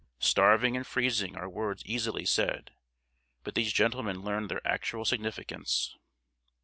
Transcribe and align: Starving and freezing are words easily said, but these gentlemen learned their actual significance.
Starving 0.17 0.75
and 0.75 0.87
freezing 0.87 1.35
are 1.37 1.47
words 1.47 1.85
easily 1.85 2.25
said, 2.25 2.71
but 3.43 3.53
these 3.53 3.71
gentlemen 3.71 4.21
learned 4.23 4.49
their 4.49 4.67
actual 4.67 5.05
significance. 5.05 5.95